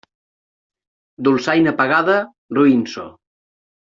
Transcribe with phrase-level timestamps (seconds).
[1.27, 2.17] Dolçaina pagada,
[2.61, 3.05] roín so.